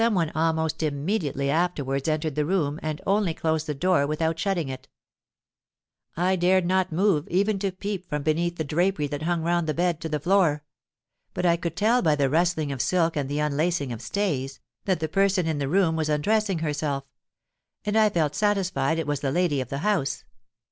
[0.01, 4.67] "Some one almost immediately afterwards entered the room, and only closed the door without shutting
[4.67, 4.87] it.
[6.17, 9.75] I dared not move even to peep from beneath the drapery that hung round the
[9.75, 10.63] bed to the floor:
[11.35, 15.01] but I could tell by the rustling of silk and the unlacing of stays, that
[15.01, 19.61] the person in the room was undressing herself—and I felt satisfied it was the lady
[19.61, 20.23] of the house.